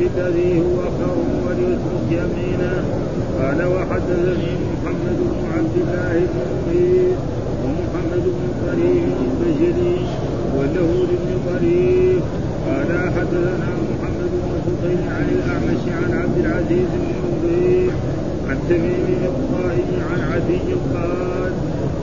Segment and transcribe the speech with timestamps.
[0.00, 2.84] الذي هو خير وليترك يمينه
[3.40, 7.18] قال وحدثني محمد بن عبد الله بن مغيث
[7.64, 9.96] ومحمد بن طريف البجلي
[10.56, 12.22] وله لابن طريف
[12.66, 17.92] قال حدثنا محمد بن فضيل عن الأعمش عن عبد العزيز بن مغيث
[18.48, 21.52] عن تميم الطائي عن عدي قال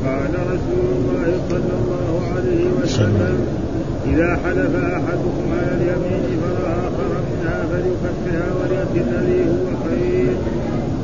[0.06, 3.38] قال رسول الله صلى الله عليه وسلم
[4.06, 6.95] إذا حلف أحدكم على اليمين خيرا
[8.26, 10.36] منها وليأتي الذي هو خير.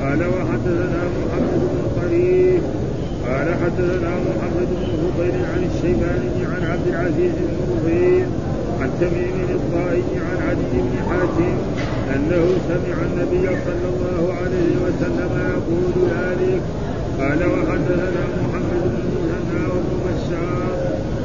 [0.01, 2.61] قال وحدثنا محمد بن طريف
[3.27, 8.25] قال حدثنا محمد بن فضيل عن الشيباني عن عبد العزيز بن ربيع
[8.81, 11.55] عن تميم الطائي عن علي بن حاتم
[12.15, 16.61] أنه سمع النبي صلى الله عليه وسلم يقول ذلك.
[17.19, 20.73] قال وحدثنا محمد بن المثنى وابن بشار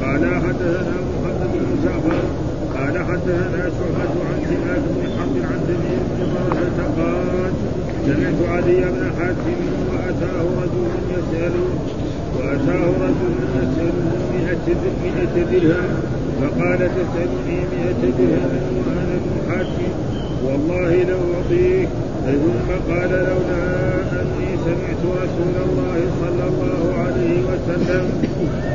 [0.01, 2.46] قال حدثنا محمد بن جعفر
[2.77, 7.51] قال حدثنا شعبة عن سماك بن حرب عن تميم بن طرفة قال
[8.05, 11.67] سمعت علي بن حاتم وأتاه رجل يسأله
[12.35, 14.67] وأتاه رجل يسأله مئة
[15.03, 15.95] مئة درهم.
[16.41, 19.91] فقال تسألني مئة درهم وأنا ابن حاتم.
[20.45, 21.89] والله لو أعطيك.
[22.27, 23.63] ثم قال لولا
[24.21, 28.05] أني سمعت رسول الله صلى الله عليه وسلم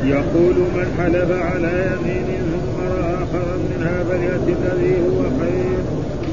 [0.04, 2.51] يقول من حلف على يمين
[3.32, 5.78] خيرا منها فليأت الذي هو خير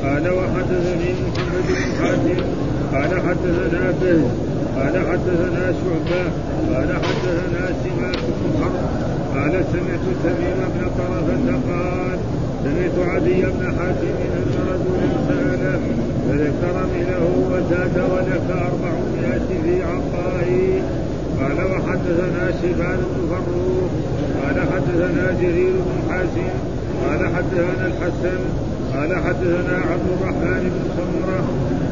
[0.04, 2.42] قال وحدثني محمد بن حاتم
[2.94, 4.22] قال حدثنا به
[4.76, 6.24] قال حدثنا شعبة
[6.74, 12.20] قال حدثنا سماك بن حرب قال سمعت تميم بن طرفة قال
[12.64, 15.80] سمعت عدي بن حاتم أن رجلا سأله
[16.30, 20.82] فذكر منه وزاد ولك أربعمائة في عطائه
[21.40, 23.92] قال وحدثنا شيبان بن فروخ
[24.44, 28.40] قال حدثنا جرير بن حازم قال حدثنا الحسن
[28.94, 31.42] قال حدثنا عبد الرحمن بن سمرة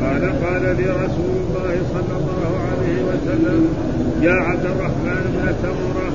[0.04, 3.62] قال قال لي رسول الله صلى الله عليه وسلم
[4.22, 6.10] يا عبد الرحمن بن سمرة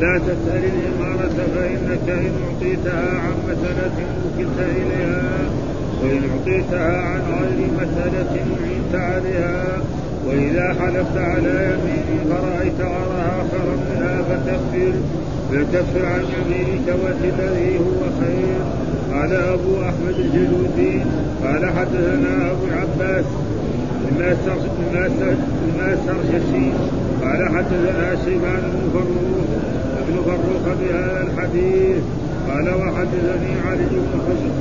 [0.00, 5.50] لا تسأل الإمارة فإنك إن أعطيتها عن مسألة وكلت إليها
[6.02, 9.78] وإن أعطيتها عن غير مسألة أعنت عليها
[10.26, 14.92] وإذا حلفت على يمين فرأيت غيرها خيرا منها فكفر
[15.52, 16.88] فكفر عن يمينك
[17.24, 18.60] الذي هو خير.
[19.12, 21.00] قال أبو أحمد الجلودي.
[21.44, 23.24] قال حدثنا أبو العباس.
[25.78, 26.72] ما سرجسي
[27.22, 29.48] قال حدثنا شيبان بن فروخ.
[29.98, 32.02] ابن فروخ بهذا الحديث.
[32.48, 34.52] قال وحدثني علي بن حجر.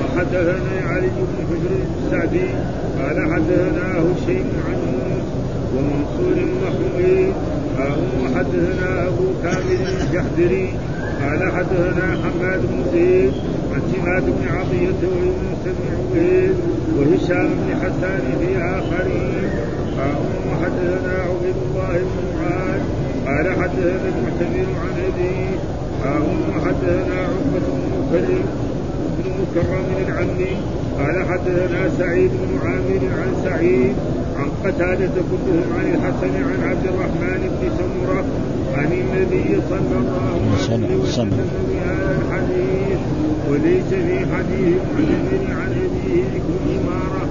[0.00, 1.72] وحدثني علي بن حجر
[2.04, 2.48] السعدي.
[2.98, 4.78] قال حدثنا هشيم عن
[5.74, 7.32] ومنصور المحمودي
[8.22, 10.72] وحدثنا ابو كامل الجحدري
[11.22, 13.32] قال حدثنا حماد بن زيد
[13.72, 16.54] عن سمات بن عطية ويونس بن عبيد
[16.96, 19.50] وهشام بن حسان في آخرين.
[20.50, 22.80] وحدثنا عبيد الله بن معاذ
[23.26, 25.50] قال حدثنا المعتمر عن أبيه
[26.50, 28.44] وحدثنا عقبة بن مكرم
[29.18, 30.56] بن مكرم العمي
[30.98, 33.94] قال حدثنا سعيد بن عامر عن سعيد
[34.44, 38.24] عن قتادة كلهم عن الحسن عن عبد الرحمن بن سمرة
[38.74, 42.98] عن النبي صلى الله عليه وسلم بهذا الحديث
[43.50, 47.28] وليس في حديث معتمر عن أبيه ذكر إمارة.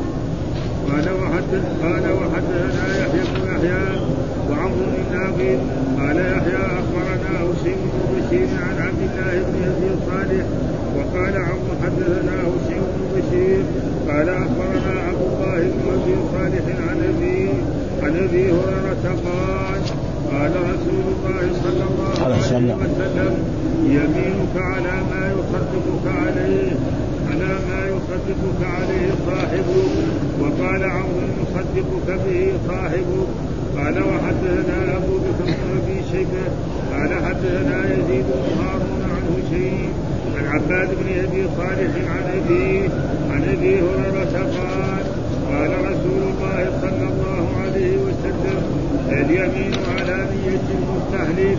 [0.90, 4.00] قال وحدث قال وحدثنا يحيى بن يحيى
[4.50, 5.60] وعمر بن ناقد.
[6.00, 10.46] قال يحيى أخبرنا حسين بن بشير عن عبد الله بن أبي صالح.
[10.96, 13.64] وقال عمرو حدثنا حسين بن بشير
[14.14, 17.50] قال اخبرنا عبد الله بن أبي صالح عن أبي
[18.04, 19.82] عن أبي هريرة قال
[20.32, 22.78] قال رسول الله صلى الله عليه وسلم.
[23.86, 26.72] يمينك على ما يصدقك عليه
[27.30, 29.94] على ما يصدقك عليه صاحبك.
[30.42, 33.28] وقال عمرو يصدقك به صاحبك.
[33.78, 36.46] قال وحدثنا أبو بكر بن أبي شيبة.
[36.94, 39.90] قال حدثنا يزيد بن هارون عن هشيم
[40.38, 42.90] عن عباد بن أبي صالح عن أبيه
[43.64, 45.04] أبي هريرة قال
[45.50, 48.62] قال رسول الله صلى الله عليه وسلم
[49.10, 51.58] اليمين على نية المستهلك.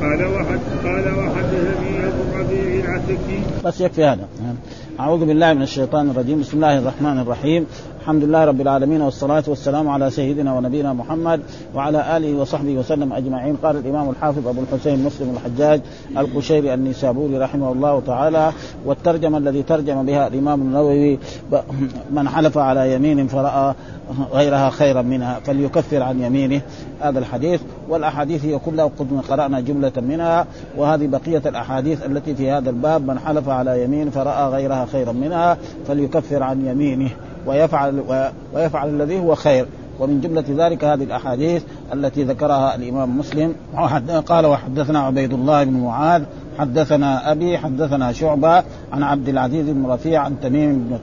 [0.00, 4.28] قال وحد قال وحدثني أبو ربيع العتكي بس يكفي هذا.
[4.42, 4.54] نعم.
[5.00, 6.40] أعوذ بالله من الشيطان الرجيم.
[6.40, 7.66] بسم الله الرحمن الرحيم.
[8.02, 11.40] الحمد لله رب العالمين والصلاة والسلام على سيدنا ونبينا محمد
[11.74, 13.56] وعلى آله وصحبه وسلم أجمعين.
[13.56, 15.80] قال الإمام الحافظ أبو الحسين مسلم الحجاج
[16.18, 18.52] القشيري النيسابوري رحمه الله تعالى
[18.86, 21.18] والترجمة الذي ترجم بها الإمام النووي
[22.10, 23.74] من حلف على يمين فرأى
[24.32, 26.60] غيرها خيرا منها فليكفر عن يمينه.
[27.00, 30.46] هذا الحديث والأحاديث هي كلها قد قرأنا جملة منها
[30.76, 35.58] وهذه بقية الأحاديث التي في هذا الباب من حلف على يمين فرأى غيرها خيرا منها
[35.88, 37.10] فليكفر عن يمينه.
[37.46, 38.02] ويفعل
[38.54, 39.66] ويفعل الذي هو خير.
[40.00, 41.62] ومن جملة ذلك هذه الأحاديث
[41.92, 43.54] التي ذكرها الإمام مسلم.
[44.26, 46.22] قال وحدثنا عبيد الله بن معاذ
[46.58, 48.62] حدثنا أبي حدثنا شعبة
[48.92, 50.98] عن عبد العزيز بن رفيع عن تميم بن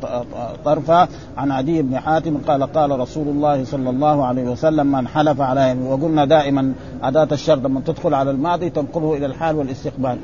[0.66, 1.08] طرفة
[1.38, 5.72] عن عدي بن حاتم قال قال رسول الله صلى الله عليه وسلم من حلف على
[5.72, 10.18] يمين وقلنا دائما أداة الشر لما تدخل على الماضي تنقله إلى الحال والاستقبال.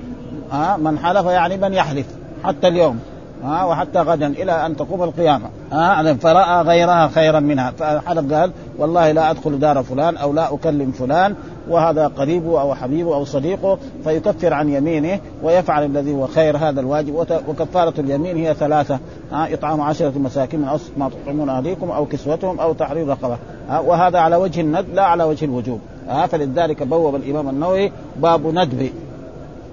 [0.52, 2.06] ها من حلف يعني من يحلف
[2.44, 3.00] حتى اليوم.
[3.44, 5.50] ها وحتى غدا إلى أن تقوم القيامة.
[5.72, 7.72] ها فرأى غيرها خيرا منها.
[7.72, 11.36] فحلف قال والله لا أدخل دار فلان أو لا أكلم فلان
[11.70, 17.16] وهذا قريبه أو حبيبه أو صديقه فيكفر عن يمينه ويفعل الذي هو خير هذا الواجب.
[17.48, 19.00] وكفارة اليمين هي ثلاثة.
[19.32, 23.38] ها إطعام عشرة مساكين من ما تطعمون أهليكم أو كسوتهم أو تحرير رقبة.
[23.70, 25.80] وهذا على وجه الند لا على وجه الوجوب.
[26.08, 28.90] ها فلذلك بوب الإمام النووي باب ندب.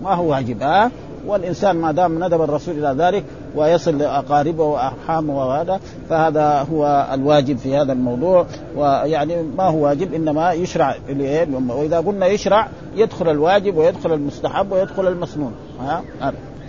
[0.03, 0.91] ما هو واجب؟ ها
[1.27, 3.25] والإنسان ما دام ندب الرسول إلى ذلك
[3.57, 5.81] ويصل لأقاربه وأرحامه وهذا
[6.11, 8.47] فهذا هو الواجب في هذا الموضوع.
[8.77, 10.95] ويعني ما هو واجب؟ إنما يشرع
[11.69, 15.53] وإذا قلنا يشرع يدخل الواجب ويدخل المستحب ويدخل المسنون.
[15.81, 16.03] ها؟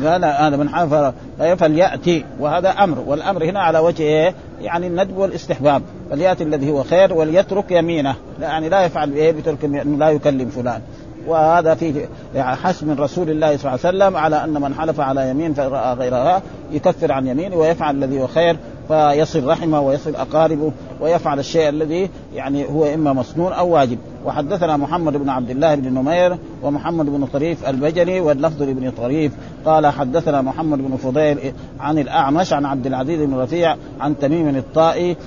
[0.04, 1.14] قال هذا من حافر
[1.58, 2.26] فليأتي.
[2.40, 3.00] وهذا أمر.
[3.08, 5.82] والأمر هنا على وجه إيه؟ يعني الندب والاستحباب.
[6.10, 8.16] فليأتي الذي هو خير وليترك يمينه.
[8.42, 9.66] يعني لا يفعل إيه؟ بترك
[9.98, 10.82] لا يكلم فلان.
[11.28, 15.54] وهذا فيه حسم رسول الله صلى الله عليه وسلم على أن من حلف على يمين
[15.54, 16.42] فرأى غيرها
[16.72, 20.72] يكفر عن يمينه ويفعل الذي هو خير فيصل رحمه ويصل أقاربه
[21.02, 23.98] ويفعل الشيء الذي يعني هو إما مسنون أو واجب.
[24.26, 29.32] وحدثنا محمد بن عبد الله بن نمير ومحمد بن طريف البجلي واللفظ لابن طريف.
[29.66, 35.18] قال حدثنا محمد بن فضيل عن الأعمش عن عبد العزيز بن رفيع عن تميم الطائي.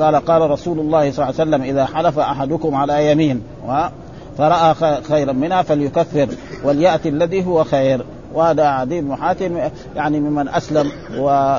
[0.00, 3.88] قال قال رسول الله صلى الله عليه وسلم إذا حلف أحدكم على يمين و
[4.38, 6.28] فرأى خيرا منها فليكفر
[6.64, 8.04] وليأتي الذي هو خير.
[8.34, 9.58] وهذا عدي بن حاتم
[9.96, 11.56] يعني ممن أسلم و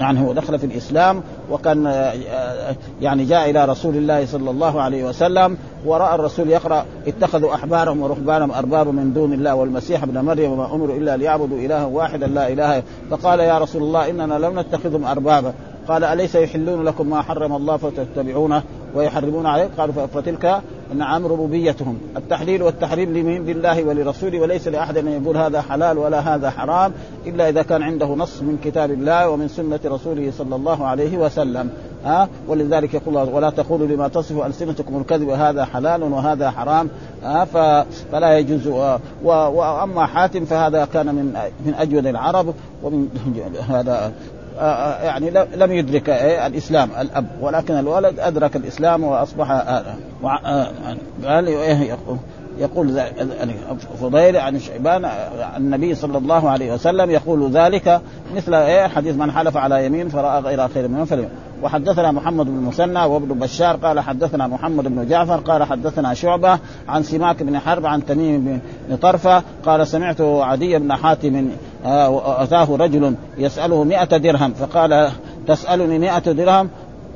[0.00, 4.80] يعني هو دخل في الإسلام وكان آه، آه، يعني جاء إلى رسول الله صلى الله
[4.80, 5.56] عليه وسلم
[5.86, 10.96] ورأى الرسول يقرأ اتخذوا أحبارهم ورهبانهم أربابا من دون الله والمسيح ابن مريم وما أمروا
[10.96, 15.54] إلا ليعبدوا إلها واحدا لا إله فقال يا رسول الله إننا لم نتخذهم أربابا.
[15.88, 18.62] قال أليس يحلون لكم ما حرم الله فتتبعونه؟
[18.94, 20.62] ويحرمون عليه قالوا فتلك
[20.94, 21.98] نعم ربوبيتهم.
[22.16, 26.92] التحليل والتحريم لمن لله ولرسوله وليس لأحد أن يقول هذا حلال ولا هذا حرام
[27.26, 31.70] إلا إذا كان عنده نص من كتاب الله ومن سنة رسوله صلى الله عليه وسلم.
[32.04, 36.88] ها؟ أه؟ ولذلك يقول الله ولا تقولوا لما تصف ألسنتكم الكذب هذا حلال وهذا حرام.
[37.22, 37.44] ها؟
[38.12, 38.66] فلا يجوز.
[38.66, 43.08] أه؟ وأما حاتم فهذا كان من من أجود العرب ومن
[43.68, 44.12] هذا
[44.62, 47.26] آه، آه، يعني لم يدرك إيه، الإسلام الأب.
[47.40, 49.84] ولكن الولد أدرك الإسلام وأصبح آه،
[51.24, 51.96] قال إيه،
[52.58, 53.00] يقول
[54.00, 55.04] فضيل عن شيبان
[55.56, 58.00] النبي صلى الله عليه وسلم يقول ذلك
[58.36, 61.28] مثل إيه، حديث من حلف على يمين فرأى غير خير منه فلم
[61.62, 67.02] وحدثنا محمد بن المثنى وابن بشار قال حدثنا محمد بن جعفر قال حدثنا شعبة عن
[67.02, 71.48] سماك بن حرب عن تميم بن طرفة قال سمعت عدي بن حاتم
[71.84, 75.10] آه، أتاه رجل يسأله مئة درهم فقال
[75.46, 76.68] تسألني مئة درهم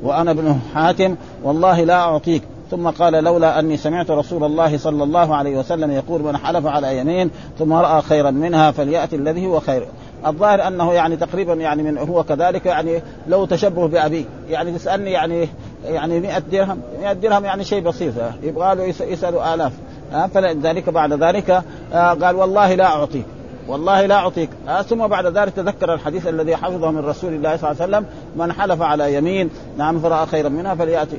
[0.02, 2.42] وأنا ابن حاتم والله لا أعطيك.
[2.70, 6.98] ثم قال لولا أني سمعت رسول الله صلى الله عليه وسلم يقول من حلف على
[6.98, 9.86] يمين ثم رأى خيرا منها فلياتي الذي هو خير.
[10.26, 15.48] الظاهر أنه يعني تقريبا يعني من هو كذلك يعني لو تشبه بابيه يعني تسألني يعني
[15.84, 19.72] يعني 100 درهم 100 درهم يعني شيء بسيط يبغى له يسالوا آلاف.
[20.12, 23.24] آه، فلذلك بعد ذلك آه، قال والله لا أعطيك.
[23.68, 24.50] والله لا أعطيك.
[24.68, 28.06] آه، ثم بعد ذلك تذكر الحديث الذي حفظه من رسول الله صلى الله عليه وسلم
[28.36, 31.18] من حلف على يمين نعم فرأى خيرا منها فليأتي.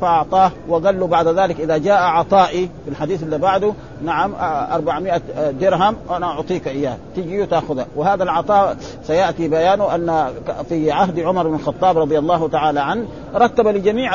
[0.00, 3.72] فأعطاه وقال له بعد ذلك إذا جاء عطائي في الحديث اللي بعده
[4.04, 5.20] نعم آه، 400
[5.50, 7.86] درهم أنا أعطيك إياه تجي وتأخذه.
[7.96, 10.32] وهذا العطاء سيأتي بيانه أن
[10.68, 14.12] في عهد عمر بن الخطاب رضي الله تعالى عنه رتب لجميع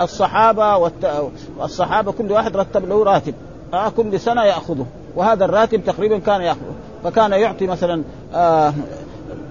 [0.00, 0.90] الصحابة
[1.58, 3.34] والصحابة كل واحد رتب له راتب.
[3.74, 4.86] آه، كل سنة يأخذه.
[5.16, 8.02] وهذا الراتب تقريبا كان ياخذه فكان يعطي مثلا
[8.34, 8.72] آه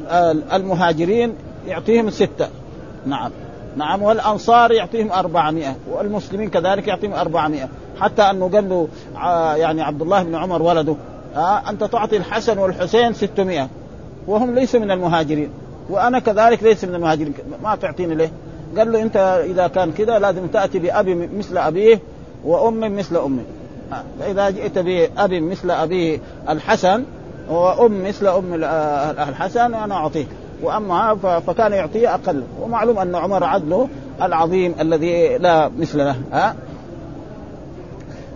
[0.10, 1.36] آه المهاجرين
[1.68, 2.48] يعطيهم ستة.
[3.06, 3.32] نعم.
[3.78, 4.04] نعم.
[4.04, 8.88] والأنصار يعطيهم 400 والمسلمين كذلك يعطيهم 400 حتى أنه قال له
[9.18, 10.96] آه يعني عبد الله بن عمر ولده
[11.36, 13.68] آه أنت تعطي الحسن والحسين 600
[14.28, 15.50] وهم ليسوا من المهاجرين.
[15.90, 17.34] وأنا كذلك ليس من المهاجرين.
[17.64, 18.32] ما تعطيني ليه؟
[18.78, 22.00] قال له أنت إذا كان كذا لازم تأتي بأب مثل أبيه
[22.46, 23.44] وأم مثل أمه
[24.20, 26.20] فإذا جئت بأب مثل أبيه
[26.50, 27.04] الحسن
[27.50, 30.28] وأم مثل أم آه، الحسن أنا أعطيك.
[30.64, 31.16] وأما
[31.48, 32.44] فكان يعطيه أقل.
[32.62, 33.88] ومعلوم أن عمر عدله
[34.22, 36.56] العظيم الذي لا مثل له ها؟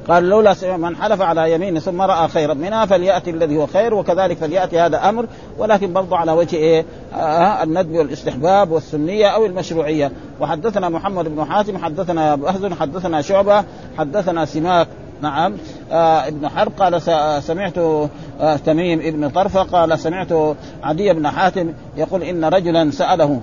[0.08, 4.38] قال لولا من حلف على يمين ثم رأى خيرا منها فليأتي الذي هو خير وكذلك
[4.38, 5.26] فليأتي هذا أمر.
[5.58, 6.86] ولكن برضه على وجه إيه؟
[7.16, 10.12] آه الندب والاستحباب والسنية أو المشروعية.
[10.40, 13.64] وحدثنا محمد بن حاتم حدثنا بهز حدثنا شعبة
[13.98, 14.88] حدثنا سماك.
[15.22, 15.54] نعم
[15.92, 17.02] آه ابن حرب قال
[17.44, 23.42] سمعت آه تميم ابن طرفة قال سمعت عدي بن حاتم يقول إن رجلا سأله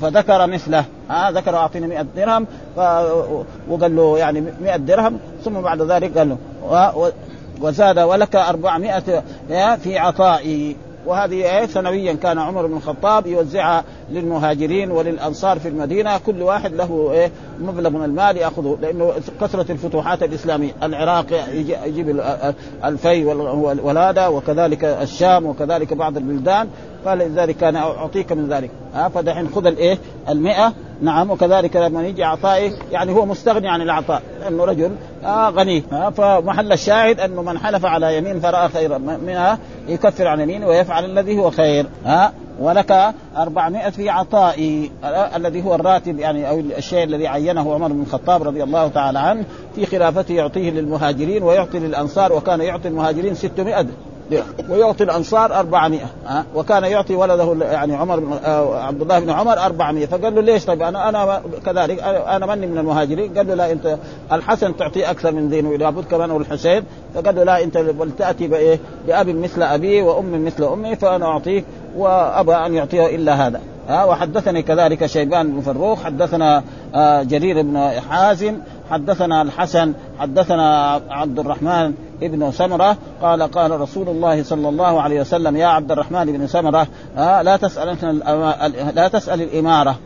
[0.00, 2.46] فذكر مثله ها آه ذكر أعطيني 100 درهم.
[3.68, 7.12] وقال له يعني 100 درهم ثم بعد ذلك قال له.
[7.60, 9.22] وزاد ولك 400
[9.76, 10.76] في عطائي
[11.06, 17.10] وهذه آية سنويا كان عمر بن الخطاب يوزعها للمهاجرين وللأنصار في المدينة كل واحد له
[17.12, 21.26] إيه مبلغ من المال يأخذه لأنه كثرة الفتوحات الإسلامية العراق
[21.86, 22.20] يجيب
[22.84, 23.24] الفي
[23.82, 26.68] والهذا وكذلك الشام وكذلك بعض البلدان
[27.04, 28.70] فلذلك كان أعطيك من ذلك.
[28.94, 34.22] ها فدحين خذ الايه المئة نعم وكذلك لما يجي اعطائه يعني هو مستغني عن العطاء
[34.40, 34.90] لأنه رجل
[35.24, 40.40] آه غني آه فمحل الشاهد أنه من حلف على يمين فراى خيرا منها يكفر عن
[40.40, 41.86] يمين ويفعل الذي هو خير.
[42.04, 44.90] ها؟ آه ولك أربعمائة في عطائي
[45.36, 49.44] الذي هو الراتب يعني أو الشيء الذي عينه عمر بن الخطاب رضي الله تعالى عنه
[49.74, 53.86] في خلافته يعطيه للمهاجرين ويعطي للأنصار وكان يعطي المهاجرين 600
[54.70, 58.32] ويعطي الأنصار 400 ها؟ وكان يعطي ولده يعني عمر بن
[58.74, 62.78] عبد الله بن عمر 400 فقال له ليش؟ طيب أنا أنا كذلك أنا مني من
[62.78, 63.34] المهاجرين.
[63.34, 63.98] قال له لا أنت
[64.32, 66.82] الحسن تعطيه أكثر من ذي لابد كمان والحسين
[67.14, 71.64] فقال له لا أنت ولتاتي بإيه؟ بأب مثل أبي وأم مثل أمي فأنا أعطيك
[71.96, 76.62] وأبى أن يعطيه إلا هذا ها؟ وحدثني كذلك شيبان بن فروخ حدثنا
[76.94, 78.58] آه جرير بن حازم
[78.90, 85.56] حدثنا الحسن حدثنا عبد الرحمن ابن سمرة قال قال رسول الله صلى الله عليه وسلم
[85.56, 88.18] يا عبد الرحمن بن سمرة آه لا تسأل
[88.94, 89.96] لا تسأل الإمارة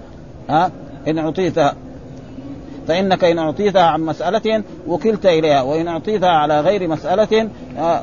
[0.50, 0.70] آه
[1.08, 1.74] إن أعطيتها
[2.88, 8.02] فإنك إن أعطيتها عن مسألة وكلت إليها وإن أعطيتها على غير مسألة آه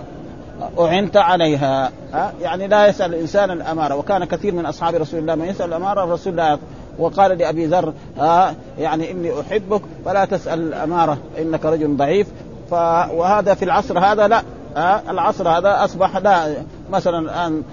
[0.80, 5.46] أعنت عليها ها يعني لا يسأل الإنسان الأمارة وكان كثير من أصحاب رسول الله من
[5.46, 6.58] يسأل الأمارة الرسول لا
[7.00, 12.28] وقال لأبي ذر ها يعني إني أحبك فلا تسأل الأمارة إنك رجل ضعيف
[12.70, 12.74] ف
[13.14, 14.42] وهذا في العصر هذا لا.
[14.76, 16.54] ها؟ العصر هذا أصبح لا.
[16.92, 17.64] مثلا الآن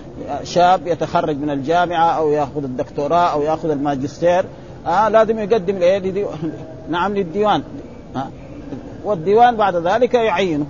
[0.43, 4.45] شاب يتخرج من الجامعة أو يأخذ الدكتوراه أو يأخذ الماجستير
[4.87, 6.27] ها؟ لازم يقدم لإيه؟
[6.91, 7.63] نعم للديوان
[8.17, 8.31] ها؟
[9.05, 10.67] والديوان بعد ذلك يعينه.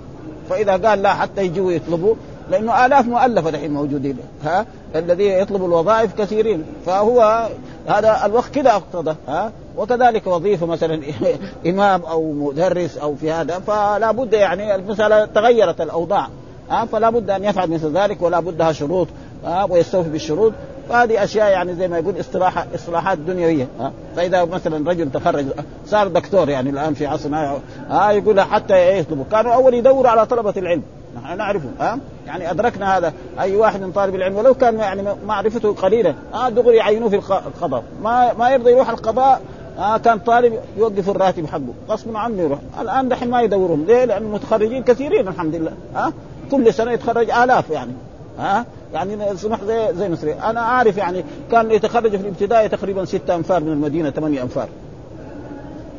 [0.49, 2.15] فإذا قال لا حتى يجوا يطلبوا
[2.51, 4.17] لأنه آلاف مؤلفة دحين موجودين.
[4.43, 6.63] ها؟ الذي يطلب الوظائف كثيرين.
[6.85, 7.47] فهو
[7.87, 11.01] هذا الوقت كذا اقتضى ها؟ وكذلك وظيفة مثلا
[11.69, 16.27] إمام أو مدرس أو في هذا فلا بد يعني المسألة تغيرت الأوضاع
[16.69, 19.07] ها؟ فلا بد أن يفعل مثل ذلك ولا بد لها شروط
[19.45, 20.53] ها؟ ويستوفي بالشروط.
[20.89, 25.45] فهذه أشياء يعني زي ما يقول اصطلاح اصلاحات دنيوية ها؟ فإذا مثلا رجل تخرج
[25.85, 30.53] صار دكتور يعني الآن في عصرنا ها؟ يقول حتى يطلبوا كانوا أول يدوروا على طلبة
[30.57, 30.83] العلم.
[31.23, 33.13] نحن نعرفه ها؟ يعني أدركنا هذا.
[33.39, 37.83] أي واحد من طالب العلم ولو كان يعني معرفته قليله ها دغري يعينوه في القضاء.
[38.03, 39.41] ما ما يرضى يروح القضاء
[39.79, 41.73] آه كان طالب يوقف الراتب حقه.
[41.89, 42.59] غصبا عنه يروح.
[42.81, 46.13] الآن دحين ما يدورون ليه؟ لأن المتخرجين كثيرين الحمد لله ها؟
[46.51, 47.91] كل سنة يتخرج آلاف يعني
[48.39, 53.35] ها؟ يعني سمح زي زي مصري أنا أعرف يعني كان يتخرج في الابتدائي تقريبا ستة
[53.35, 54.67] أنفار من المدينة ثمانية أنفار.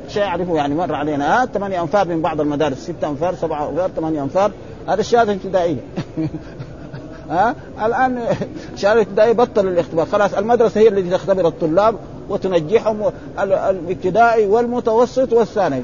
[0.09, 3.91] شيء أعرفه يعني مر علينا ها؟ ثمانية أنفار من بعض المدارس ستة أنفار سبعة أنفار
[3.97, 4.51] ثمانية أنفار.
[4.89, 5.81] هذا الشهاده الابتدائيه
[7.31, 7.55] ها؟
[7.87, 8.23] الآن
[8.75, 10.07] الشهاده الابتدائيه بطل الاختبار.
[10.07, 11.95] خلاص المدرسة هي التي تختبر الطلاب
[12.29, 15.83] وتنجحهم الابتدائي والمتوسط والثانوي.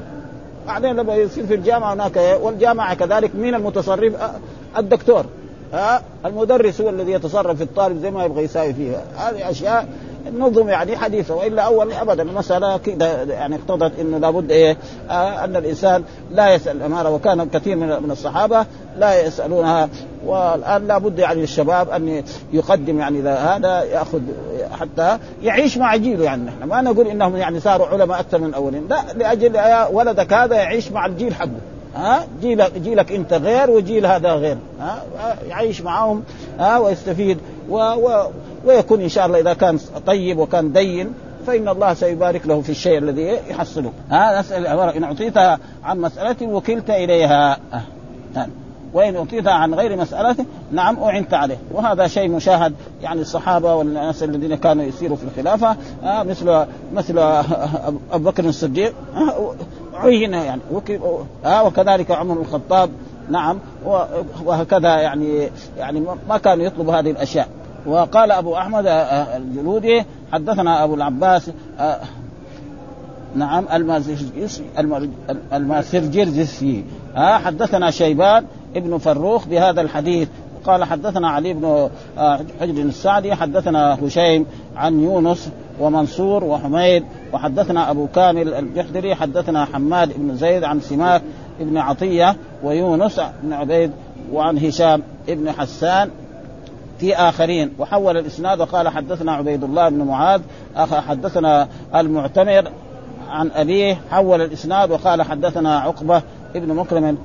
[0.67, 4.13] بعدين لما يصير في الجامعة هناك والجامعة كذلك مين المتصرف
[4.77, 5.25] الدكتور.
[5.73, 9.03] ها؟ المدرس هو الذي يتصرف في الطالب زي ما يبغى يساوي فيها.
[9.17, 9.87] هذه أشياء
[10.33, 14.77] نظم يعني حديثه وإلا أول ابدا المسألة كده يعني اقتضت انه لابد إيه
[15.09, 18.65] آه أن الإنسان لا يسأل الاماره وكان كثير من الصحابة
[18.97, 19.89] لا يسألونها
[20.25, 24.21] والآن لابد يعني للشباب أن يقدم يعني هذا يأخذ
[24.79, 26.43] حتى يعيش مع جيله يعني.
[26.43, 29.59] نحن ما نقول إنهم يعني صاروا علماء أكثر من الاولين لا لأجل
[29.91, 31.49] ولدك هذا يعيش مع الجيل حقه.
[31.95, 34.57] ها جيلك جيلك أنت غير وجيل هذا غير.
[34.79, 35.03] ها
[35.47, 36.23] يعيش معهم
[36.59, 37.37] ها ويستفيد
[37.69, 38.27] و و
[38.65, 41.13] ويكون إن شاء الله إذا كان طيب وكان دين
[41.47, 43.91] فإن الله سيبارك له في الشيء الذي يحصله.
[44.09, 47.57] هذا إن اعطيتها عن مسألة وكلت إليها.
[47.73, 48.47] آه.
[48.93, 50.35] وإن أعطيتها عن غير مسألة
[50.71, 51.57] نعم أعنت عليه.
[51.71, 57.19] وهذا شيء مشاهد يعني الصحابة والناس الذين كانوا يسيروا في الخلافة آه مثل مثل
[58.11, 58.93] أبو بكر الصديق.
[59.15, 59.55] آه
[59.93, 60.61] عين يعني.
[61.45, 62.89] وكذلك عمر الخطاب.
[63.29, 63.59] نعم.
[64.45, 67.47] وهكذا يعني يعني ما كانوا يطلبوا هذه الأشياء.
[67.85, 68.85] وقال أبو أحمد
[69.35, 71.49] الجلودي حدثنا أبو العباس
[73.35, 73.65] نعم
[75.53, 76.83] الماسرجرجسي
[77.15, 80.27] حدثنا شيبان ابن فروخ بهذا الحديث.
[80.65, 85.49] قال حدثنا علي بن آه، حجر السعدي حدثنا هشيم عن يونس
[85.79, 91.21] ومنصور وحميد وحدثنا أبو كامل الجحدري حدثنا حماد بن زيد عن سماك
[91.59, 93.91] بن عطية ويونس بن عبيد
[94.33, 96.09] وعن هشام بن حسان
[96.99, 97.73] في آخرين.
[97.79, 100.41] وحول الإسناد وقال حدثنا عبيد الله بن معاذ
[100.77, 102.71] حدثنا المعتمر
[103.29, 106.21] عن أبيه حول الإسناد وقال حدثنا عقبة
[106.55, 107.17] ابن مكرم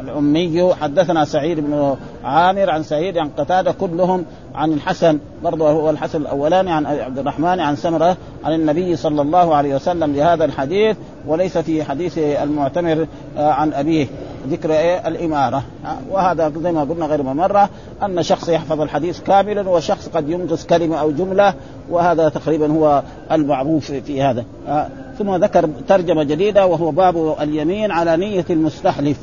[0.00, 4.24] الأمي حدثنا سعيد بن عامر عن سعيد عن قتادة كلهم
[4.54, 9.54] عن الحسن برضه هو الحسن الأولاني عن عبد الرحمن عن سمرة عن النبي صلى الله
[9.54, 13.06] عليه وسلم لهذا الحديث وليس في حديث المعتمر
[13.38, 14.06] آه، عن أبيه.
[14.48, 15.62] ذكر إيه؟ الإمارة.
[15.84, 17.68] آه، وهذا زي ما قلنا غير مرة
[18.02, 21.54] أن شخص يحفظ الحديث كاملا وشخص قد ينقص كلمة أو جملة
[21.90, 23.02] وهذا تقريبا هو
[23.32, 24.44] المعروف في هذا.
[24.68, 24.88] آه،
[25.18, 29.18] ثم ذكر ترجمة جديدة وهو باب اليمين على نية المستحلف.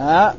[0.00, 0.34] ها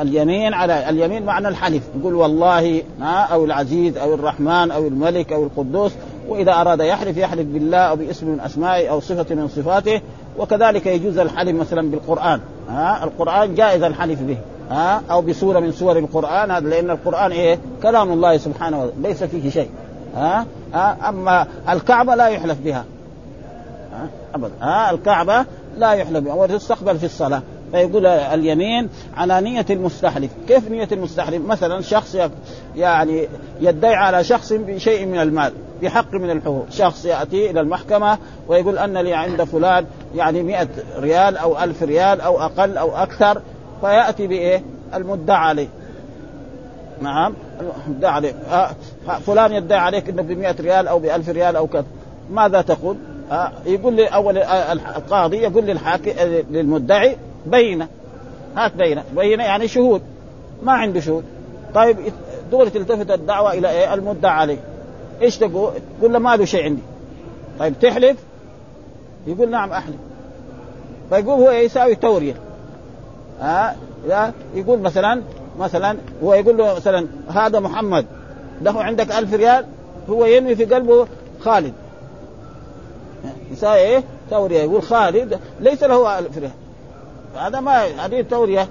[0.00, 5.44] اليمين على اليمين معنى الحلف يقول والله ها أو العزيز أو الرحمن أو الملك أو
[5.44, 5.92] القدوس
[6.28, 10.00] وإذا أراد يحلف يحلف بالله أو باسم من أسمائه أو صفة من صفاته
[10.38, 14.38] وكذلك يجوز الحلف مثلا بالقرآن ها القرآن جائز الحلف به
[14.70, 19.24] ها أو بسورة من سور القرآن هذا لأن القرآن إيه؟ كلام الله سبحانه وتعالى ليس
[19.24, 19.70] فيه شيء
[20.16, 22.84] ها, ها أما الكعبة لا يحلف بها
[23.92, 25.44] ها ابدا ها الكعبة
[25.76, 27.42] لا يحلف بها وتستقبل في الصلاة.
[27.72, 30.30] فيقول اليمين على نية المستحلف.
[30.48, 32.16] كيف نية المستحلف؟ مثلا شخص
[32.76, 33.28] يعني
[33.60, 35.52] يدعي على شخص بشيء من المال
[35.82, 36.66] بحق من الحقوق.
[36.70, 42.20] شخص يأتي إلى المحكمة ويقول أن لي عند فلان يعني مئة ريال أو ألف ريال
[42.20, 43.42] أو أقل أو أكثر
[43.80, 44.62] فيأتي بإيه؟
[44.94, 45.68] المدعى عليه.
[47.00, 47.34] نعم
[47.86, 48.32] المدعى عليه.
[48.50, 48.70] آه،
[49.26, 51.84] فلان يدعي عليك انه ب ريال أو ب ريال أو كذا.
[52.30, 52.96] ماذا تقول؟
[53.30, 56.10] آه يقول لي أول آه، القاضي يقول للحاكم
[56.50, 57.88] للمدعي بينة.
[58.56, 59.04] هات بينة.
[59.16, 60.02] بينة يعني شهود.
[60.62, 61.24] ما عنده شهود.
[61.74, 61.96] طيب
[62.50, 64.58] دول تلتفت الدعوة إلى إيه؟ المدعى عليه.
[65.22, 66.82] إيش تقول؟ تقول له ما له شيء عندي.
[67.58, 68.16] طيب تحلف؟
[69.26, 69.96] يقول نعم أحلف.
[71.10, 72.34] فيقول هو يساوي تورية.
[73.40, 73.76] ها؟
[74.10, 75.22] آه يقول مثلا
[75.58, 78.06] مثلا هو يقول له مثلا هذا محمد.
[78.62, 79.64] له عندك ألف ريال؟
[80.08, 81.06] هو ينوي في قلبه
[81.40, 81.72] خالد.
[83.52, 84.62] يساوي إيه؟ تورية.
[84.62, 86.50] يقول خالد ليس له ألف ريال.
[87.36, 88.68] هذا ما هذه التورية.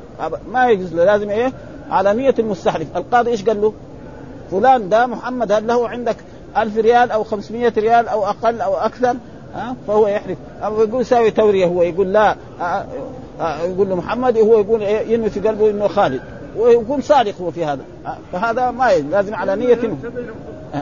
[0.51, 1.53] ما يجوز له لازم إيه؟
[1.89, 2.87] على نية المستحلف.
[2.97, 3.73] القاضي إيش قال له؟
[4.51, 6.15] فلان ده محمد هل له عندك
[6.57, 9.15] ألف ريال أو 500 ريال أو أقل أو أكثر؟
[9.55, 10.37] ها؟ فهو يحلف.
[10.63, 12.35] أو يقول يساوي تورية هو يقول لا.
[13.39, 16.21] يقول له محمد هو يقول؟ ينوي في قلبه إنه خالد.
[16.57, 17.81] ويكون صادق هو في هذا.
[18.31, 19.79] فهذا ما لازم على نية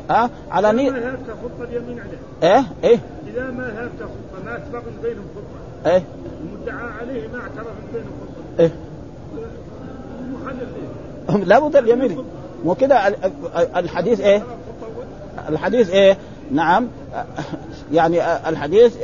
[0.09, 2.53] ها على نية خطة اليمين عليه.
[2.53, 5.91] إيه؟ إيه؟ إذا ما هبت خطة ما تبقى بينهم خطة.
[5.91, 6.03] إيه؟
[6.67, 8.11] المدعى عليه ما اعترف بينهم
[8.59, 8.71] إيه؟
[11.45, 12.25] لابد اليمين
[12.65, 13.07] مو كده؟
[13.75, 14.43] الحديث إيه؟
[15.49, 16.17] الحديث إيه؟
[16.51, 16.87] نعم.
[17.91, 18.97] يعني الحديث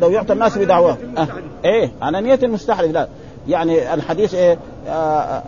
[0.00, 0.96] لو يعطى الناس بدعواه
[1.64, 3.08] إيه؟ على نية المستحلف لا.
[3.48, 4.58] يعني الحديث إيه؟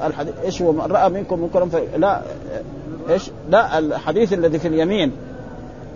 [0.07, 2.23] الحديث إيش هو؟ من رأى منكم منكرا لا
[3.11, 5.13] إيش؟ لا الحديث الذي في اليمين.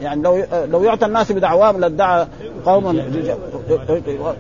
[0.01, 2.27] يعني لو لو يعطى الناس بدعواهم لادعى
[2.65, 3.03] قوم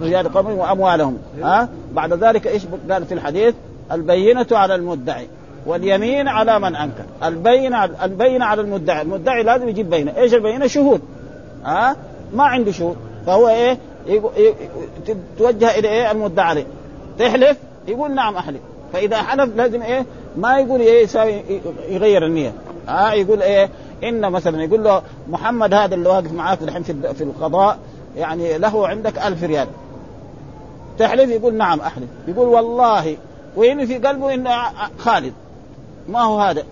[0.00, 3.54] رجال قوم وأموالهم ها؟ بعد ذلك إيش قال في الحديث؟
[3.92, 5.28] البينة على المدعي
[5.66, 7.04] واليمين على من أنكر.
[7.24, 10.12] البينة البينة على المدعي المدعي لازم يجيب بينة.
[10.16, 11.00] إيش البينة؟ شهود
[11.64, 11.96] ها؟
[12.34, 12.96] ما عنده شهود.
[13.26, 13.78] فهو إيه؟
[15.38, 16.46] توجه إلى إيه؟ المدعي.
[16.46, 16.66] عليه
[17.18, 17.56] تحلف؟
[17.88, 18.60] يقول نعم أحلف.
[18.92, 21.42] فإذا حلف لازم إيه؟ ما يقول إيه يساوي
[21.88, 22.52] يغير النية
[22.88, 23.68] ها؟ يقول إيه؟
[24.04, 27.78] إن مثلا يقول له محمد هذا اللي واقف معاك الحين في في القضاء
[28.16, 29.68] يعني له عندك ألف ريال.
[30.98, 32.08] تحلف يقول نعم أحلف.
[32.28, 33.16] يقول والله
[33.56, 34.50] وين في قلبه انه
[34.98, 35.32] خالد.
[36.08, 36.62] ما هو هذا؟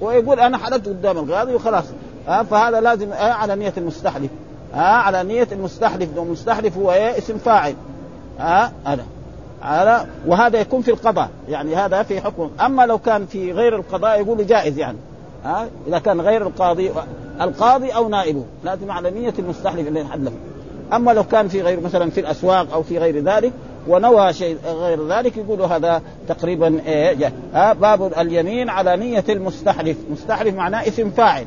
[0.00, 1.84] ويقول أنا حلفت قدام القاضي وخلاص.
[2.28, 4.30] ها فهذا لازم آه على نية المستحلف.
[4.74, 6.08] ها على نية المستحلف.
[6.18, 7.74] المستحلف هو إيه؟ اسم فاعل.
[8.38, 9.04] ها هذا.
[9.62, 11.30] على وهذا يكون في القضاء.
[11.48, 12.50] يعني هذا في حكم.
[12.60, 14.98] أما لو كان في غير القضاء يقول جائز يعني.
[15.46, 16.90] ها؟ إذا كان غير القاضي
[17.40, 20.32] القاضي أو نائبه لازم على نية المستحلف اللي حلف
[20.92, 23.52] أما لو كان في غير مثلا في الأسواق أو في غير ذلك
[23.88, 30.54] ونوى شيء غير ذلك يقولوا هذا تقريبا إيه ها؟ باب اليمين على نية المستحلف، مستحلف
[30.54, 31.46] معناه اسم فاعل.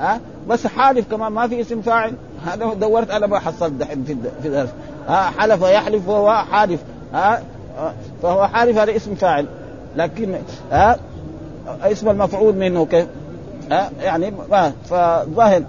[0.00, 2.12] ها؟ بس حالف كمان ما في اسم فاعل.
[2.46, 4.66] هذا دورت أنا ما حصلت دحين في في
[5.08, 6.80] ها؟ حلف يحلف وهو حالف.
[7.12, 7.42] ها؟
[8.22, 9.46] فهو حالف هذا اسم فاعل.
[9.96, 10.34] لكن
[10.72, 10.98] ها؟
[11.82, 13.06] اسم المفعول منه كيف؟
[13.70, 15.62] ها؟ يعني ما فظاهر.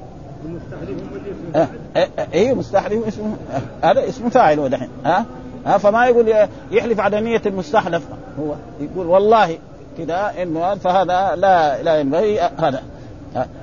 [2.34, 3.36] اي مستحلف اسمه.
[3.84, 4.90] هذا اسم فاعل هو دحين.
[5.06, 5.26] ها؟
[5.66, 6.34] ها؟ فما يقول
[6.72, 8.04] يحلف على نية المستحلف.
[8.40, 9.58] هو يقول والله
[9.98, 12.40] كذا انه فهذا لا لا ينبغي.
[12.40, 12.82] هذا.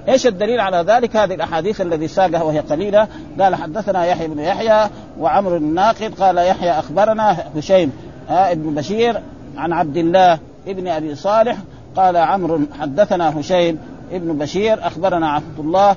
[0.09, 3.09] إيش الدليل على ذلك؟ هذه الأحاديث الذي ساقها وهي قليلة.
[3.41, 4.91] قال حدثنا يحيى بن يحيى
[5.21, 6.15] وعمر الناقد.
[6.21, 7.93] قال يحيى أخبرنا هشيم
[8.29, 9.21] ابن بشير
[9.57, 11.57] عن عبد الله ابن أبي صالح
[11.97, 13.79] قال عمرو حدثنا هشيم
[14.13, 15.97] ابن بشير أخبرنا عبد الله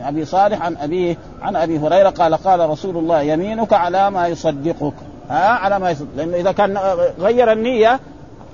[0.00, 4.92] أبي صالح عن أبيه عن أبي هريرة قال قال رسول الله يمينك على ما يصدقك.
[5.28, 6.08] ها على ما يصدق.
[6.16, 6.78] لأنه إذا كان
[7.20, 8.00] غير النية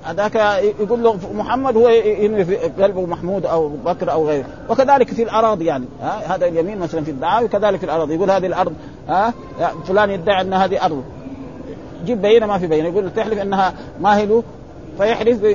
[0.03, 0.35] هذاك
[0.79, 4.45] يقول له محمد هو ينوي في قلبه محمود أو بكر أو غيره.
[4.69, 5.85] وكذلك في الأراضي يعني.
[6.01, 8.15] ها هذا اليمين مثلا في الدعاوي كذلك في الأراضي.
[8.15, 8.73] يقول هذه الأرض
[9.09, 9.33] ها
[9.87, 11.03] فلان يدعي ان هذه أرض.
[12.05, 12.89] جيب بينة ما في بينة.
[12.89, 14.43] يقول تحلف أنها ما هي له
[14.99, 15.45] فيحلف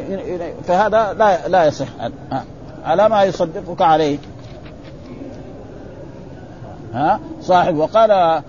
[0.65, 1.87] فهذا لا لا يصح.
[2.85, 4.19] على ما يصدقك عليه
[6.95, 8.43] ها؟ صاحب وقال آه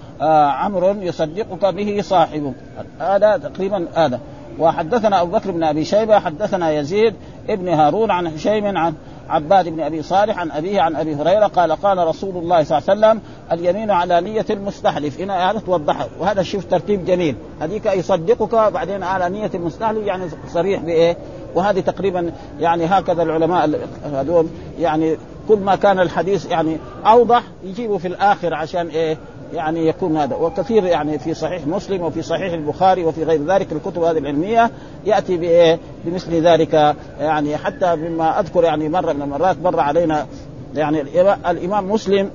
[0.51, 2.53] عمرو يصدقك به صاحبه
[2.99, 4.19] هذا تقريبا هذا.
[4.59, 7.13] وحدثنا أبو بكر بن أبي شيبة حدثنا يزيد
[7.49, 8.93] ابن هارون عن هشيم عن
[9.29, 12.89] عباد بن أبي صالح عن أبيه عن أبي هريرة قال قال رسول الله صلى الله
[12.89, 18.55] عليه وسلم اليمين على نية المستحلف هنا هذا توضحها وهذا شوف ترتيب جميل هذيك يصدقك
[18.73, 21.17] بعدين على نية المستحلف يعني صريح بإيه؟
[21.55, 24.47] وهذه تقريبا يعني هكذا العلماء هذول
[24.79, 29.17] يعني كل ما كان الحديث يعني أوضح يجيبوا في الآخر عشان إيه؟
[29.53, 30.35] يعني يكون هذا.
[30.35, 34.71] وكثير يعني في صحيح مسلم وفي صحيح البخاري وفي غير ذلك الكتب هذه العلمية
[35.05, 40.27] يأتي بايه بمثل ذلك يعني حتى بما أذكر يعني مرة من المرات مر علينا
[40.75, 41.01] يعني
[41.49, 42.29] الامام مسلم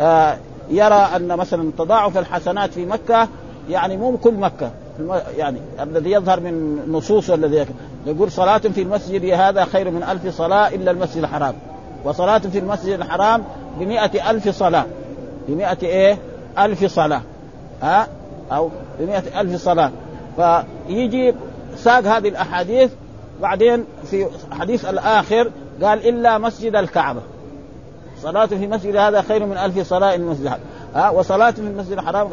[0.00, 0.36] آه
[0.70, 3.28] يرى أن مثلا تضاعف الحسنات في مكة
[3.70, 4.70] يعني مو كل مكة
[5.36, 7.66] يعني الذي يظهر من نصوص الذي
[8.06, 11.54] يقول صلاة في المسجد هذا خير من ألف صلاة إلا المسجد الحرام.
[12.04, 13.44] وصلاة في المسجد الحرام
[13.80, 14.86] بمئة ألف صلاة.
[15.48, 16.18] بمئة إيه؟
[16.58, 17.22] ألف صلاة.
[17.82, 18.08] ها؟
[18.52, 19.92] أو بمئة ألف صلاة.
[20.36, 21.34] فيجي
[21.76, 22.90] ساق هذه الأحاديث
[23.42, 25.50] بعدين في حديث الآخر
[25.82, 27.20] قال إلا مسجد الكعبة.
[28.22, 30.52] صلاة في مسجد هذا خير من ألف صلاة إلا المسجد
[30.94, 32.28] ها؟ وصلاة في المسجد الحرام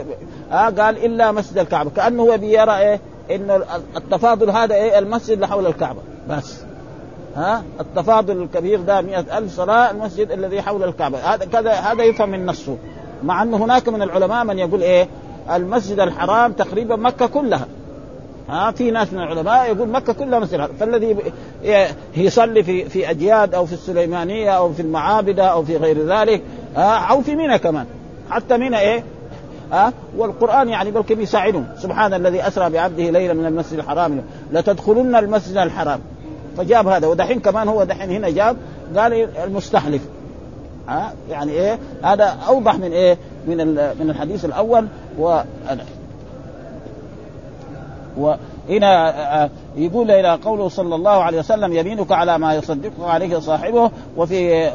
[0.52, 1.90] ها؟ قال إلا مسجد الكعبة.
[1.90, 3.00] كأنه هو بيرى إيه؟
[3.32, 3.64] إنه
[3.98, 6.00] التفاضل هذا إيه؟ المسجد اللي حول الكعبة.
[6.30, 6.62] بس.
[7.36, 11.18] ها؟ التفاضل الكبير ده مئة ألف صلاة المسجد الذي حول الكعبة.
[11.18, 12.78] هذا كذا هذا يفهم من نصه.
[13.24, 15.08] مع أنه هناك من العلماء من يقول إيه؟
[15.54, 17.68] المسجد الحرام تقريبا مكة كلها.
[18.50, 20.76] ها في ناس من العلماء يقول مكة كلها مسجد الحرام.
[20.80, 21.18] فالذي
[22.18, 26.42] يصلي في في أجياد أو في السليمانية أو في المعابدة أو في غير ذلك
[26.78, 27.86] أو في منى كمان.
[28.30, 29.04] حتى منى إيه؟
[29.72, 34.22] ها والقرآن يعني بل كيف يساعدهم سبحان الذي أسرى بعبده ليلا من المسجد الحرام.
[34.52, 36.00] لتدخلن المسجد الحرام.
[36.58, 37.08] فجاب هذا.
[37.08, 38.58] ودحين كمان هو دحين هنا جاب
[38.98, 40.02] قال المستحلف.
[40.88, 43.18] ها؟ يعني إيه؟ هذا أوضح من إيه؟
[43.48, 44.88] من من الحديث الأول
[45.20, 45.40] و
[48.18, 54.72] وهنا يقول إلى قوله صلى الله عليه وسلم يمينك على ما يصدقك عليه صاحبه وفي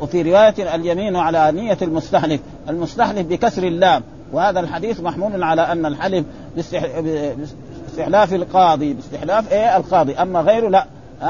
[0.00, 4.02] وفي رواية اليمين على نية المستحلف المستحلف بكسر اللام.
[4.32, 6.24] وهذا الحديث محمول على أن الحلف
[6.56, 8.92] باستحلاف القاضي.
[8.92, 10.14] باستحلاف إيه؟ القاضي.
[10.14, 10.86] أما غيره لا.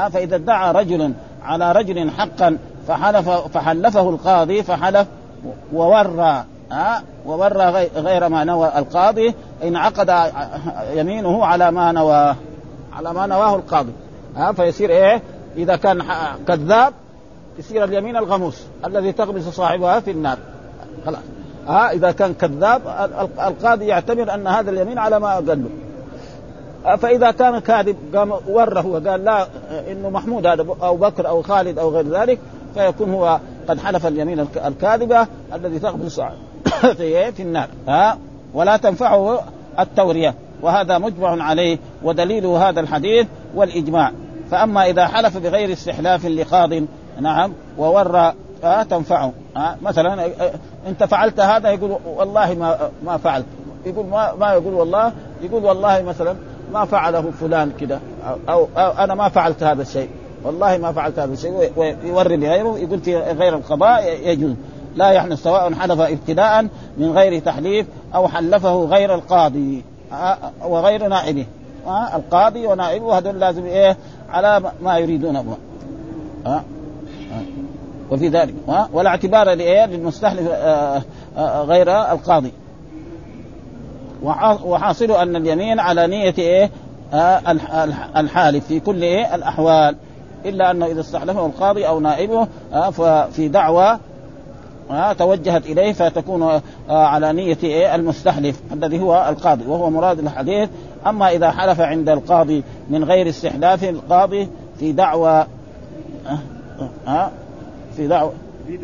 [0.09, 5.07] فإذا ادعى رجل على رجل حقا فحلف فحلفه القاضي فحلف
[5.73, 10.31] وورى ها؟ وورى غير ما نوى القاضي إن عقد
[10.93, 12.35] يمينه على ما نوى
[12.93, 13.91] على ما نواه القاضي.
[14.35, 15.21] ها؟ فيصير إيه؟
[15.57, 16.03] إذا كان
[16.47, 16.93] كذاب
[17.59, 20.37] يصير اليمين الغموس الذي تغمس صاحبها في النار.
[21.05, 21.23] خلاص.
[21.67, 22.81] ها؟ إذا كان كذاب
[23.47, 25.69] القاضي يعتبر أن هذا اليمين على ما قال له.
[26.97, 29.47] فإذا كان كاذب قام وره وقال لا
[29.91, 32.39] إنه محمود هذا أو بكر أو خالد أو غير ذلك
[32.75, 36.21] فيكون هو قد حلف اليمين الكاذبة الذي تغمس
[37.35, 37.67] في النار.
[37.87, 38.17] ها؟
[38.53, 39.43] ولا تنفعه
[39.79, 40.35] التورية.
[40.61, 44.11] وهذا مجمع عليه ودليله هذا الحديث والإجماع.
[44.51, 46.83] فأما إذا حلف بغير استحلاف لقاض
[47.21, 49.33] نعم وورى آه تنفعه.
[49.57, 50.51] آه مثلا آه
[50.87, 53.45] أنت فعلت هذا يقول والله ما ما فعلت.
[53.85, 56.35] يقول ما ما يقول والله؟ يقول والله مثلا
[56.73, 57.99] ما فعله فلان كده
[58.49, 60.09] أو, أو, أنا ما فعلت هذا الشيء.
[60.43, 61.71] والله ما فعلت هذا الشيء.
[61.77, 64.53] ويوري لغيره يقول في غير القضاء يجوز.
[64.95, 69.83] لا يحنث سواء حلف ابتداء من غير تحليف أو حلفه غير القاضي.
[70.65, 71.45] وغير نائبه.
[72.15, 73.97] القاضي ونائبه هذول لازم إيه؟
[74.29, 75.57] على ما يريدونه.
[76.45, 76.63] ها
[78.11, 78.53] وفي ذلك.
[78.93, 81.01] ولا اعتبار للمستحلف آه،
[81.37, 82.51] آه، غير القاضي.
[84.63, 86.69] وحاصل أن اليمين على نية إيه؟
[87.13, 87.41] آه،
[88.17, 89.95] الحالف في كل إيه؟ الأحوال.
[90.45, 92.47] إلا انه إذا استحلفه القاضي أو نائبه
[92.91, 93.99] ففي دعوى
[95.17, 100.69] توجهت إليه فتكون على نية إيه المستحلف الذي هو القاضي وهو مراد الحديث.
[101.07, 104.47] أما إذا حلف عند القاضي من غير استحلاف القاضي
[104.79, 105.45] في دعوى
[107.07, 107.31] ها
[107.97, 108.33] في دعوة
[108.67, 108.77] في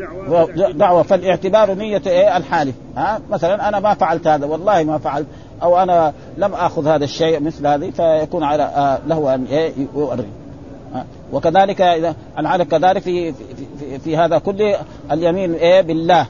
[0.72, 1.74] دعوة, فالإعتبار.
[1.74, 2.74] نية إيه الحالف.
[2.96, 5.26] ها مثلا أنا ما فعلت هذا والله ما فعلت
[5.62, 10.28] أو أنا لم آخذ هذا الشيء مثل هذه فيكون على آه له أن إيه يؤري.
[11.32, 13.44] وكذلك إذا أنا كذلك في, في,
[13.78, 14.78] في, في هذا كله
[15.12, 16.26] اليمين إيه؟ بالله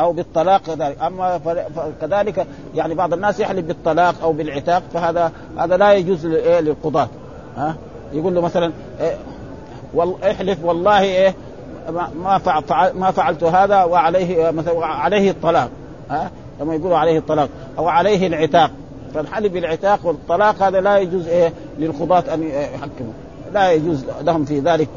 [0.00, 1.02] أو بالطلاق كذلك.
[1.02, 1.40] أما
[2.00, 7.08] كذلك يعني بعض الناس يحلف بالطلاق أو بالعتاق فهذا هذا لا يجوز إيه؟ للقضاة.
[7.56, 7.74] ها؟
[8.12, 9.16] يقول له مثلا إيه؟
[10.30, 11.34] احلف والله إيه؟
[12.24, 15.70] ما فعل ما فعلت هذا وعليه مثلا عليه الطلاق.
[16.10, 17.48] ها؟ لما يقولوا عليه الطلاق.
[17.78, 18.70] أو عليه العتاق.
[19.14, 22.42] فالحلف بالعتاق والطلاق هذا لا يجوز إيه؟ للقضاة أن
[22.74, 23.12] يحكموا
[23.52, 24.88] لا يجوز لهم في ذلك.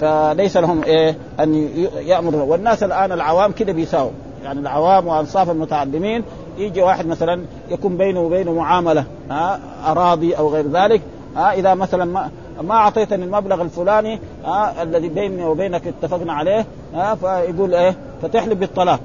[0.00, 1.54] فليس لهم إيه؟ أن
[1.96, 2.42] يأمروا.
[2.42, 4.10] والناس الآن العوام كده بيساووا.
[4.44, 6.24] يعني العوام وأنصاف المتعلمين
[6.58, 11.02] يجي واحد مثلا يكون بينه وبينه معاملة ها؟ أراضي أو غير ذلك.
[11.36, 12.30] ها؟ إذا مثلا ما
[12.62, 19.00] ما أعطيتني المبلغ الفلاني ها؟ الذي بيني وبينك اتفقنا عليه ها؟ فيقول إيه؟ فتحلف بالطلاق.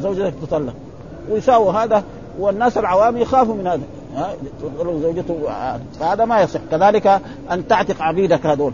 [0.00, 0.74] زوجتك تطلق.
[1.30, 2.02] ويساووا هذا.
[2.38, 3.82] والناس العوام يخافوا من هذا.
[4.16, 4.34] ها؟
[5.02, 5.36] زوجته
[6.00, 6.60] فهذا ما يصح.
[6.70, 7.20] كذلك
[7.50, 8.72] أن تعتق عبيدك هذول.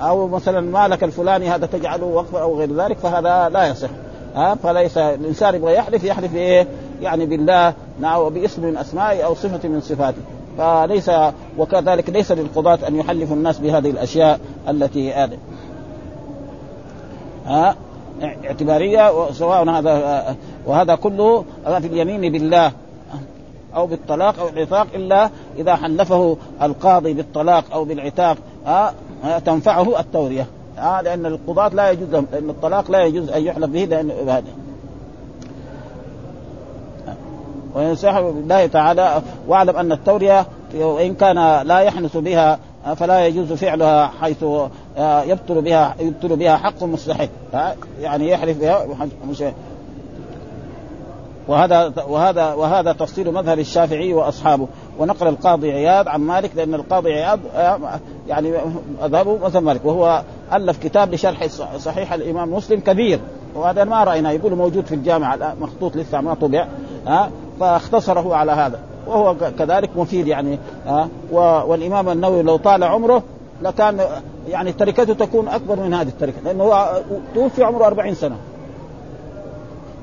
[0.00, 3.88] أو مثلا مالك الفلاني هذا تجعله وقف أو غير ذلك فهذا لا يصح.
[4.34, 6.66] ها؟ فليس الإنسان يبغى يحلف يحلف بإيه؟
[7.02, 10.22] يعني بالله نعم وباسم من اسمائه أو صفة من صفاته.
[10.58, 11.10] فليس
[11.58, 15.38] وكذلك ليس للقضاة أن يحلفوا الناس بهذه الأشياء التي هذه.
[17.46, 17.76] ها؟
[18.44, 22.72] اعتبارية سواء هذا وهذا كله في اليمين بالله.
[23.76, 28.36] أو بالطلاق أو العتاق إلا إذا حلفه القاضي بالطلاق أو بالعتاق.
[28.66, 28.94] ها
[29.46, 30.46] تنفعه التورية.
[30.78, 34.44] ها لأن القضاة لا يجوز لهم لأن الطلاق لا يجوز أن يحلف به لأن هذا.
[37.74, 42.58] وينصح بالله تعالى واعلم أن التورية وإن كان لا يحنث بها
[42.96, 44.44] فلا يجوز فعلها حيث
[44.98, 47.28] آه، يبطل بها يبطل بها حق مستحق
[48.00, 48.86] يعني يحلف بها
[51.48, 54.68] وهذا وهذا وهذا تفصيل مذهب الشافعي وأصحابه.
[54.98, 57.40] ونقل القاضي عياض عن مالك لأن القاضي عياض
[58.28, 58.52] يعني
[59.02, 59.84] مذهبه مذهب مالك.
[59.84, 63.20] وهو ألف كتاب لشرح صحيح الإمام مسلم كبير.
[63.54, 66.66] وهذا ما رأينا يقول موجود في الجامعة مخطوط لسه ما طبع
[67.06, 68.78] ها فاختصره على هذا.
[69.06, 71.08] وهو كذلك مفيد يعني ها.
[71.66, 73.22] والإمام النووي لو طال عمره
[73.62, 74.00] لكان
[74.48, 77.02] يعني تركته تكون أكبر من هذه التركة لأنه هو
[77.34, 78.36] توفي عمره 40 سنة.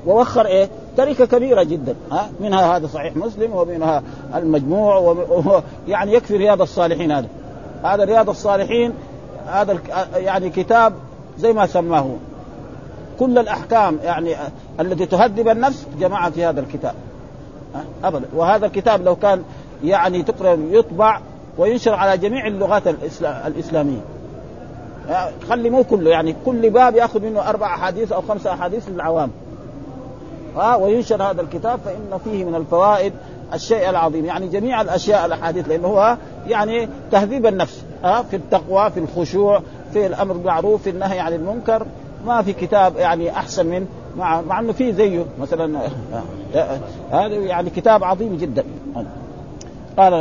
[0.06, 4.02] ووخر إيه؟ تركة كبيرة جدا ها؟ منها هذا صحيح مسلم ومنها
[4.34, 5.62] المجموع و...
[5.88, 7.28] يعني يكفي رياض الصالحين هذا.
[7.84, 8.92] هذا رياض الصالحين
[9.46, 9.78] هذا
[10.16, 10.92] يعني كتاب
[11.38, 12.06] زي ما سماه.
[13.18, 14.36] كل الأحكام يعني
[14.80, 16.94] التي تهذب النفس جمعها في هذا الكتاب
[18.04, 18.26] ابدا.
[18.34, 19.42] وهذا الكتاب لو كان
[19.84, 21.20] يعني تقرأ يطبع
[21.58, 22.82] وينشر على جميع اللغات
[23.46, 24.00] الإسلامية
[25.48, 29.30] خلي مو كله يعني كل باب يأخذ منه أربع أحاديث أو خمسه أحاديث للعوام.
[30.56, 33.12] ها وينشر هذا الكتاب فإن فيه من الفوائد
[33.54, 34.24] الشيء العظيم.
[34.24, 40.06] يعني جميع الأشياء الأحاديث لأنه هو يعني تهذيب النفس ها في التقوى في الخشوع في
[40.06, 41.86] الأمر بالمعروف في النهي عن المنكر.
[42.26, 43.86] ما في كتاب يعني أحسن من
[44.16, 45.80] مع مع إنه في زيه مثلا
[47.10, 48.64] هذا يعني كتاب عظيم جدا.
[49.96, 50.14] قال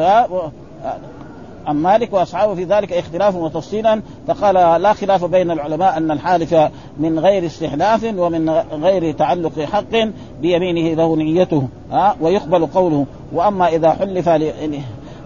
[1.70, 6.56] عن مالك وأصحابه في ذلك اختلاف وتفصيلا فقال لا خلاف بين العلماء أن الحالف
[6.98, 10.10] من غير استحلاف ومن غير تعلق حق
[10.42, 13.06] بيمينه له نيته ها ويقبل قوله.
[13.34, 14.30] وأما إذا حلف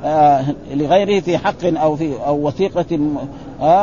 [0.05, 2.99] آه، لغيره في حق أو في أو وثيقة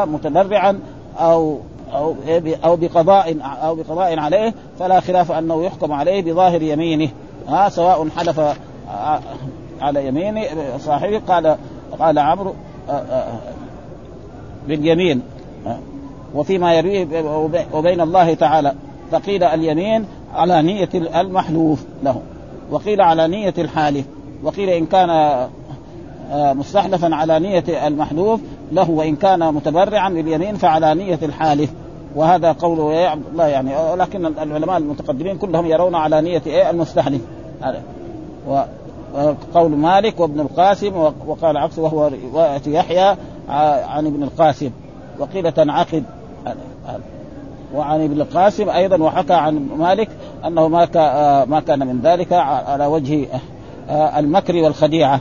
[0.04, 0.80] متبرعا
[1.18, 1.58] أو
[1.92, 2.14] أو
[2.64, 7.08] أو بقضاء أو بقضاء عليه فلا خلاف أنه يحكم عليه بظاهر يمينه
[7.48, 8.40] ها سواء حلف
[9.80, 10.44] على يمين
[10.78, 11.56] صاحبه قال
[11.98, 12.54] قال عمرو
[14.68, 15.22] باليمين
[16.34, 17.06] وفيما يرويه
[17.74, 18.74] وبين الله تعالى
[19.10, 22.20] فقيل اليمين على نية المحلوف له
[22.70, 24.04] وقيل على نية الحالف
[24.42, 25.48] وقيل إن كان
[26.32, 28.40] مستحلفا على نية المحلوف
[28.72, 31.70] له وإن كان متبرعا باليمين فعلى نية الحالف
[32.16, 37.20] وهذا قول إيه عبد الله يعني ولكن العلماء المتقدمين كلهم يرون على نية إيه؟ المستحلف.
[39.14, 43.16] وقول مالك وابن القاسم وقال عكسه وهو روايه يحيى
[43.88, 44.70] عن ابن القاسم
[45.18, 46.04] وقيل تنعقد.
[47.74, 50.08] وعن ابن القاسم أيضا وحكى عن مالك
[50.46, 50.88] أنه ما
[51.44, 53.28] ما كان من ذلك على وجه
[53.90, 55.20] المكر والخديعة.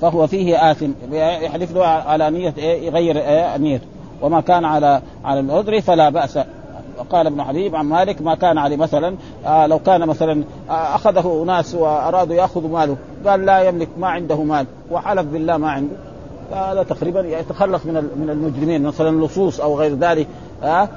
[0.00, 0.90] فهو فيه آثم.
[1.12, 3.86] يحلف له على نية يغير إيه نيته
[4.22, 6.38] وما كان على على العذر فلا بأس.
[7.10, 11.44] قال ابن حبيب عن مالك ما كان عليه مثلا آه لو كان مثلا آه أخذه
[11.46, 12.96] ناس وأرادوا يأخذوا ماله.
[13.26, 14.66] قال لا يملك ما عنده مال.
[14.90, 15.96] وحلف بالله ما عنده.
[16.52, 20.26] هذا تقريبا يتخلص من من المجرمين مثلا اللصوص أو غير ذلك.
[20.62, 20.88] آه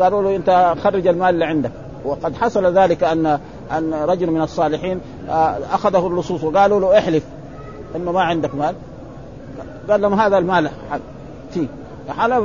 [0.00, 1.70] قالوا له أنت خرج المال اللي عندك.
[2.04, 3.38] وقد حصل ذلك ان
[3.72, 7.24] أن رجل من الصالحين آه أخذه اللصوص وقالوا له احلف
[7.96, 8.74] إنه ما عندك مال.
[9.90, 10.70] قال لهم هذا المال
[11.50, 11.66] فيه
[12.08, 12.44] حلف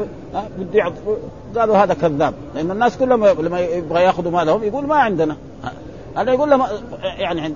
[0.60, 0.84] بدي
[1.56, 2.34] قالوا هذا كذاب.
[2.56, 5.36] لأن الناس كلهم لما يبغى يأخذوا مالهم يقول ما عندنا.
[6.18, 6.64] هذا يقول لهم
[7.04, 7.56] يعني عند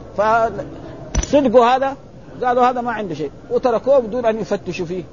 [1.27, 1.95] فصدقوا هذا
[2.43, 3.31] قالوا هذا ما عنده شيء.
[3.51, 5.03] وتركوه بدون أن يفتشوا فيه.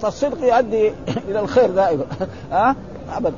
[0.00, 0.92] فالصدق يؤدي
[1.28, 2.04] إلى الخير دائما.
[2.52, 2.76] ها؟
[3.12, 3.32] ابدا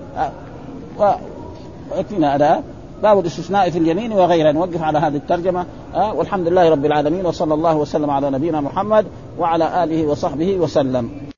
[1.91, 2.63] ويكفينا هذا
[3.03, 5.67] باب الاستثناء في اليمين وغيره نوقف على هذه الترجمة.
[5.95, 9.07] أه والحمد لله رب العالمين وصلى الله وسلم على نبينا محمد
[9.39, 11.30] وعلى آله وصحبه وسلم.